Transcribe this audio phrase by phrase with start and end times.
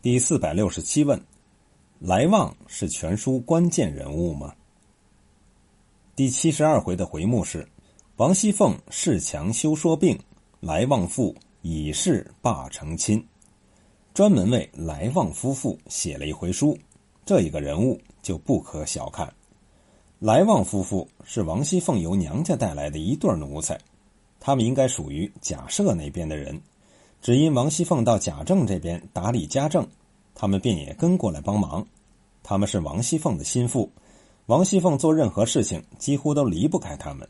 [0.00, 1.20] 第四百六十七问：
[1.98, 4.54] 来旺是全书关键人物吗？
[6.14, 7.68] 第七十二回的回目是：
[8.14, 10.16] 王熙凤恃强休说病，
[10.60, 13.26] 来旺父以势霸成亲。
[14.14, 16.78] 专门为来旺夫妇写了一回书，
[17.26, 19.34] 这一个人物就不可小看。
[20.20, 23.76] 来旺夫妇是王熙凤由娘家带来的一对奴才，
[24.38, 26.60] 他们应该属于贾赦那边的人，
[27.20, 29.86] 只因王熙凤到贾政这边打理家政，
[30.34, 31.86] 他们便也跟过来帮忙。
[32.42, 33.90] 他们是王熙凤的心腹，
[34.46, 37.28] 王熙凤做任何事情几乎都离不开他们。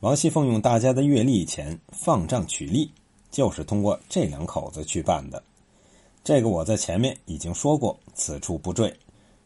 [0.00, 2.90] 王熙凤用大家的月例钱放账取利，
[3.30, 5.42] 就是通过这两口子去办的。
[6.24, 8.94] 这个我在前面已经说过，此处不赘。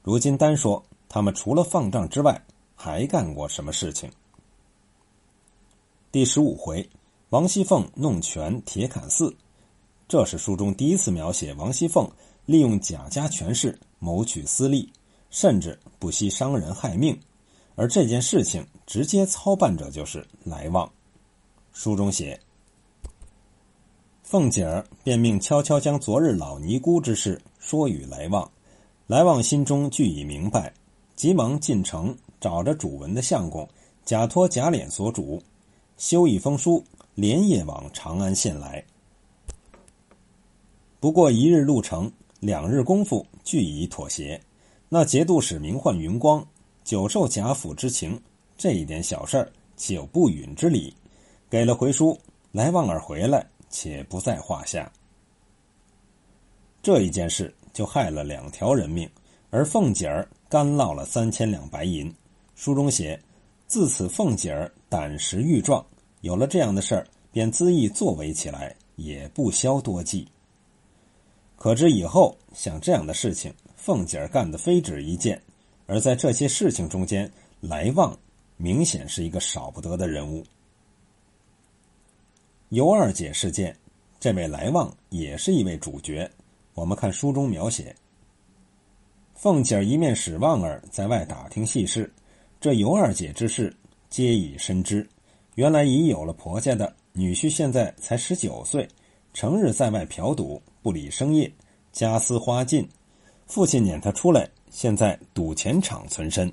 [0.03, 2.41] 如今单说他们除了放账之外。
[2.77, 4.11] 还干过什么事情？
[6.11, 6.87] 第十五回，
[7.31, 9.35] 王熙凤弄权铁槛寺，
[10.15, 12.09] 这是书中第一次描写王熙凤
[12.47, 14.89] 利用贾家权势谋取私利，
[15.29, 17.19] 甚至不惜伤人害命。
[17.75, 20.89] 而这件事情直接操办者就是来旺。
[21.73, 22.39] 书中写，
[24.23, 28.49] 凤姐儿便命悄悄将昨日老尼姑之事说与来旺，
[29.09, 30.73] 来旺心中俱已明白，
[31.17, 32.17] 急忙进城。
[32.41, 33.69] 找着主文的相公，
[34.05, 35.43] 假托贾琏所主，
[35.97, 36.85] 修一封书，
[37.17, 38.85] 连夜往长安县来。
[41.05, 42.11] 不过一日路程，
[42.41, 44.41] 两日功夫，俱已妥协。
[44.89, 46.43] 那节度使名唤云光，
[46.83, 48.19] 久受贾府之情，
[48.57, 50.95] 这一点小事儿岂有不允之理？
[51.51, 52.19] 给了回书，
[52.53, 54.91] 来旺儿回来，且不在话下。
[56.83, 59.07] 这一件事就害了两条人命，
[59.51, 62.11] 而凤姐儿干落了三千两白银。
[62.55, 63.21] 书中写，
[63.67, 65.85] 自此凤姐儿胆识愈壮，
[66.23, 70.27] 有了这样的事儿，便恣意作为起来，也不消多计。
[71.65, 75.41] 可知以后像这样的事情，凤姐儿干的非止一件，
[75.87, 78.15] 而在这些事情中间，来旺
[78.59, 80.45] 明显是一个少不得的人物。
[82.69, 83.75] 尤二姐事件，
[84.21, 86.31] 这位来旺也是一位主角。
[86.75, 87.97] 我们看书中描写，
[89.35, 92.13] 凤姐儿一面使旺儿在外打听细事。
[92.61, 93.75] 这尤二姐之事，
[94.11, 95.09] 皆已深知。
[95.55, 98.87] 原来已有了婆家的女婿，现在才十九岁，
[99.33, 101.51] 成日在外嫖赌，不理生业，
[101.93, 102.87] 家私花尽。
[103.47, 106.53] 父亲撵他出来，现在赌钱场存身。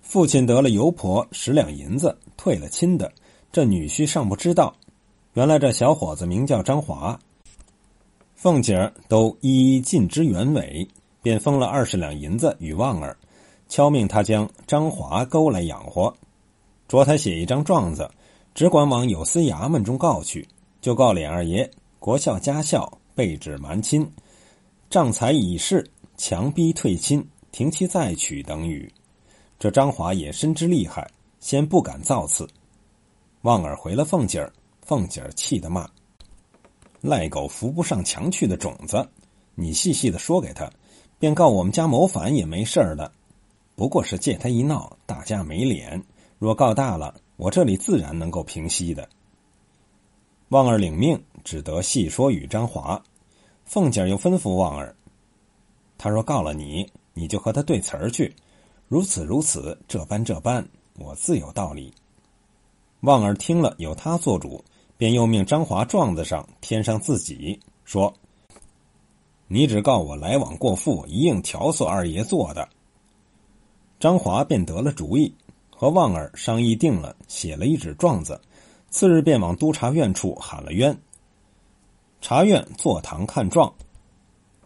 [0.00, 3.12] 父亲得了尤婆十两银子，退了亲的。
[3.52, 4.74] 这女婿尚不知道，
[5.34, 7.16] 原来这小伙子名叫张华。
[8.34, 10.84] 凤姐儿都一一尽知原委，
[11.22, 13.16] 便封了二十两银子与旺儿。
[13.68, 16.12] 敲命他将张华勾来养活，
[16.88, 18.10] 着他写一张状子，
[18.52, 20.48] 只管往有司衙门中告去，
[20.80, 24.10] 就告脸二爷国孝家孝，被指瞒亲，
[24.88, 27.22] 仗财已逝，强逼退亲，
[27.52, 28.90] 停妻再娶等语。
[29.58, 31.06] 这张华也深知厉害，
[31.40, 32.48] 先不敢造次。
[33.42, 34.50] 旺儿回了凤姐儿，
[34.80, 35.86] 凤姐儿气得骂
[37.02, 39.06] ：“赖狗扶不上墙去的种子！
[39.54, 40.72] 你细细的说给他，
[41.18, 43.12] 便告我们家谋反也没事儿的。”
[43.76, 46.02] 不过是借他一闹，大家没脸。
[46.38, 49.06] 若告大了，我这里自然能够平息的。
[50.50, 53.00] 旺儿领命，只得细说与张华。
[53.64, 54.96] 凤姐又吩咐旺儿
[55.96, 58.34] ：“他若告了你，你就和他对词儿去，
[58.88, 60.68] 如此如此，这般这般，
[60.98, 61.94] 我自有道理。”
[63.02, 64.64] 旺儿听了，有他做主，
[64.96, 68.12] 便又命张华状子上添上自己，说
[69.46, 72.68] ：“你只告我来往过户，一应调唆二爷做的。”
[74.00, 75.32] 张华便得了主意，
[75.70, 78.40] 和旺儿商议定了，写了一纸状子，
[78.90, 80.96] 次日便往督察院处喊了冤。
[82.20, 83.72] 察院坐堂看状，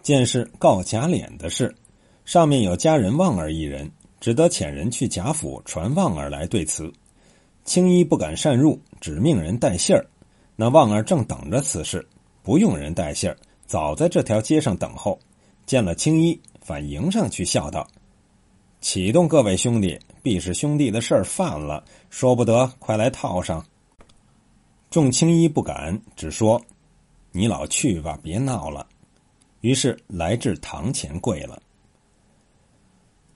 [0.02, 1.72] 见是告贾琏的事，
[2.24, 6.92] 上面有家人旺儿一人，只得遣人去贾府传旺儿来对词。
[7.64, 10.04] 青衣不敢擅入，只命人带信儿。
[10.56, 12.06] 那旺儿正等着此事，
[12.42, 13.36] 不用人带信儿，
[13.66, 15.18] 早在这条街上等候，
[15.64, 17.86] 见了青衣，反迎上去笑道。
[18.80, 23.64] 启动各位兄弟，必是兄弟的事儿犯了，说不得，快来套上。
[24.94, 26.62] 众青衣不敢，只说
[27.34, 28.86] ：“你老去吧，别闹了。”
[29.60, 31.60] 于是来至堂前跪了。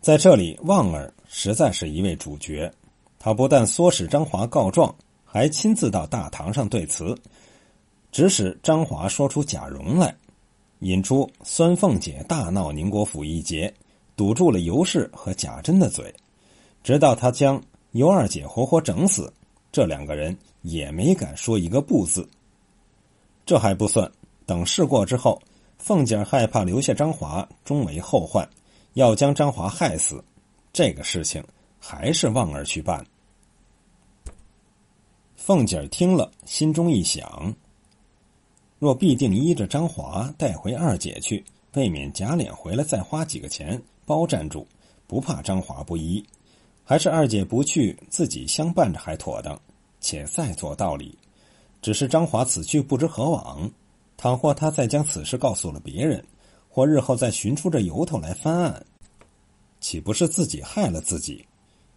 [0.01, 2.73] 在这里，旺儿实在是一位主角，
[3.19, 4.95] 他不但唆使张华告状，
[5.25, 7.13] 还亲自到大堂上对词，
[8.13, 10.15] 指使张华说出贾蓉来，
[10.79, 13.75] 引出孙凤姐大闹宁国府一节。
[14.15, 16.15] 堵住了尤氏和贾珍的嘴，
[16.85, 19.33] 直到他将尤二姐活活整死，
[19.71, 22.29] 这两个人也没敢说一个不字。
[23.47, 24.11] 这还不算，
[24.45, 25.41] 等事过之后，
[25.79, 28.49] 凤姐害怕留下张华，终为后患，
[28.95, 30.23] 要将张华害死。
[30.73, 31.43] 这个事情
[31.79, 33.05] 还是旺儿去办。
[35.37, 37.55] 凤姐听了，心中一想：
[38.79, 41.43] 若必定依着张华带回二姐去，
[41.73, 44.67] 未免假脸回来再花几个钱包占住，
[45.07, 46.23] 不怕张华不依。
[46.89, 49.61] 还是二姐不去，自己相伴着还妥当。
[50.01, 51.19] 且再做道理，
[51.83, 53.71] 只是张华此去不知何往。
[54.17, 56.25] 倘或他再将此事告诉了别人，
[56.67, 58.87] 或日后再寻出这由头来翻案，
[59.81, 61.45] 岂不是自己害了自己？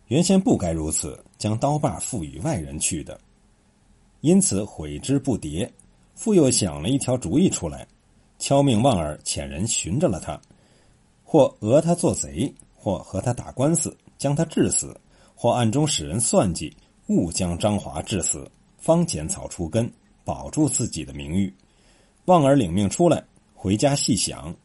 [0.08, 3.18] 原先不该如此，将刀把赋予外人去的。
[4.20, 5.70] 因此悔之不迭，
[6.16, 7.88] 复又想了一条主意出来，
[8.40, 10.38] 敲命旺儿遣人寻着了他，
[11.24, 14.95] 或讹他做贼，或和他打官司，将他致死，
[15.33, 16.71] 或暗中使人算计。
[17.07, 18.47] 误将张华致死，
[18.77, 19.91] 方剪草除根，
[20.23, 21.51] 保住自己的名誉。
[22.25, 23.23] 望儿领命出来，
[23.56, 24.56] 回家细想：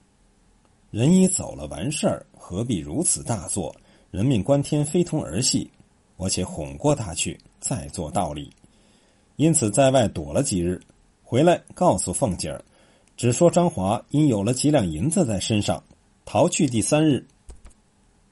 [0.91, 3.75] 人已走了，完事儿，何必如此大作？
[4.11, 5.71] 人命关天，非同儿戏。
[6.19, 8.53] 我且哄过他去，再做道理。
[9.37, 10.79] 因此在外躲了几日，
[11.25, 12.63] 回来告诉凤姐儿，
[13.17, 15.83] 只说张华因有了几两银子在身上，
[16.27, 17.27] 逃去第三日，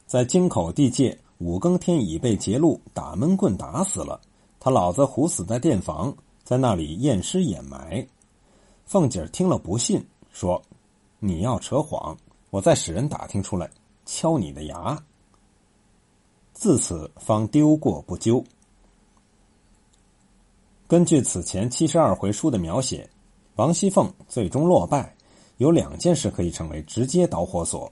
[0.07, 1.19] 在京口地界。
[1.39, 4.19] 五更天已被劫路打闷棍打死了，
[4.61, 8.07] 他老子虎死在店房，在那里验尸掩埋。
[8.87, 10.63] 凤姐听了不信，说
[11.19, 12.17] ：“你要扯谎，
[12.51, 13.69] 我再使人打听出来，
[14.07, 14.97] 敲你的牙。”
[16.55, 18.43] 自此方丢过不究。
[20.87, 23.11] 根据此前七十二回书的描写，
[23.57, 25.15] 王熙凤最终落败，
[25.57, 27.91] 有两件事可以成为直接导火索：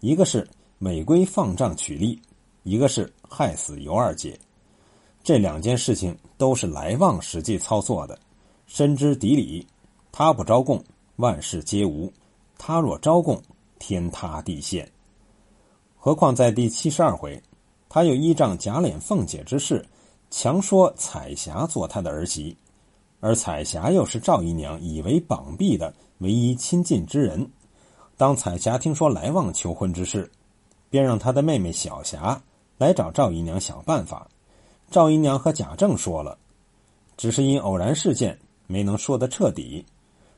[0.00, 0.48] 一个是
[0.84, 2.20] 违规放账取利。
[2.62, 4.38] 一个是害死尤二姐，
[5.22, 8.18] 这两件事情都是来旺实际操作的，
[8.66, 9.66] 深知底里，
[10.12, 10.82] 他不招供，
[11.16, 12.10] 万事皆无；
[12.56, 13.40] 他若招供，
[13.78, 14.90] 天塌地陷。
[15.96, 17.42] 何况在第七十二回，
[17.88, 19.84] 他又依仗贾琏凤姐之事，
[20.30, 22.56] 强说彩霞做他的儿媳，
[23.20, 27.46] 而彩霞又是赵姨娘以为绑臂的唯一亲近之人。
[28.16, 30.30] 当彩霞听说来旺求婚之事，
[30.94, 32.40] 便让他的妹妹小霞。
[32.78, 34.28] 来找赵姨娘想办法，
[34.92, 36.38] 赵姨娘和贾政说了，
[37.16, 38.38] 只是因偶然事件
[38.68, 39.84] 没能说得彻底。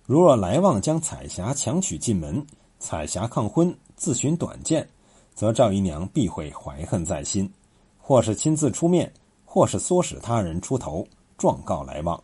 [0.06, 2.42] 如若来旺将彩霞强娶进门，
[2.78, 4.88] 彩霞抗婚自寻短见，
[5.34, 7.52] 则赵姨娘必会怀恨在心，
[7.98, 9.12] 或是亲自出面，
[9.44, 11.06] 或是唆使他人出头
[11.36, 12.18] 状告来旺。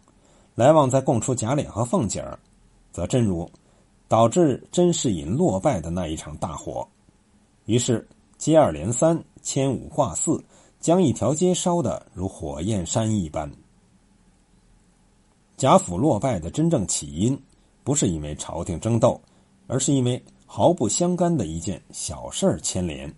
[0.54, 2.38] 来旺再供出贾琏和凤姐儿，
[2.92, 3.50] 则真如
[4.08, 6.88] 导致甄士隐落败的那一场大火。
[7.66, 8.06] 于是
[8.42, 9.22] 接二连三。
[9.40, 10.42] 牵五挂四，
[10.80, 13.48] 将一条街烧得如火焰山一般。
[15.56, 17.40] 贾府落败的真正起因，
[17.84, 19.20] 不是因为朝廷争斗，
[19.68, 23.12] 而是因为毫不相干的一件小事儿牵连，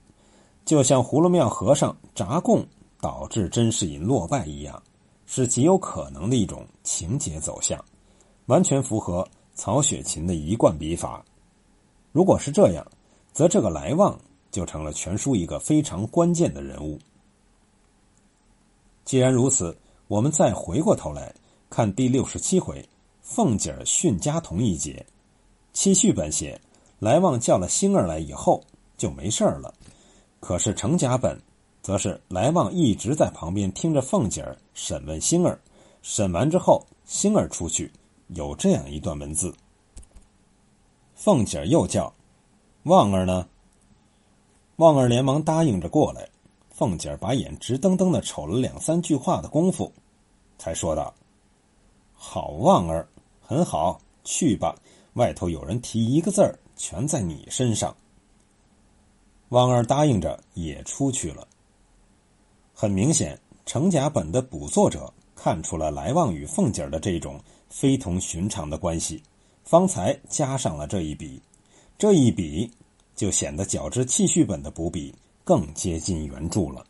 [0.66, 2.62] 就像葫芦庙和尚砸供
[3.00, 4.82] 导致甄士隐落败一样，
[5.24, 7.82] 是极有可能的一种情节走向，
[8.46, 11.24] 完全符合曹雪芹的一贯笔法。
[12.12, 12.86] 如果是这样，
[13.32, 14.18] 则这个来旺。
[14.54, 16.96] 就成了全书一个非常关键的人物。
[19.04, 21.34] 既然如此，我们再回过头来
[21.68, 22.88] 看第六十七回
[23.20, 25.04] 凤姐儿训家童一节，
[25.72, 26.60] 七序本写
[27.00, 28.62] 来旺叫了星儿来以后
[28.96, 29.74] 就没事儿了，
[30.38, 31.36] 可是程甲本
[31.82, 35.58] 则是来旺一直在旁边听着凤姐儿审问星儿，
[36.00, 37.90] 审完之后星儿出去，
[38.28, 39.52] 有这样一段文字：
[41.16, 42.14] 凤姐儿又叫
[42.84, 43.48] 旺儿呢。
[44.76, 46.28] 旺儿连忙答应着过来，
[46.70, 49.92] 凤姐儿把眼直瞪瞪的瞅了两三句话的功夫，
[50.58, 51.14] 才说道
[52.12, 53.08] ：“好，旺儿，
[53.40, 54.74] 很好，去吧。
[55.12, 57.94] 外头有人提一个字儿，全在你身上。”
[59.50, 61.46] 旺儿答应着也出去了。
[62.72, 69.22] 很明显，程甲本的补作者看出了来旺与凤姐儿的这种非同寻常的关系，
[69.62, 71.40] 方才加上了这一笔，
[71.96, 72.68] 这一笔。
[73.14, 76.84] 就显得较之气续本的补笔更接近原著了。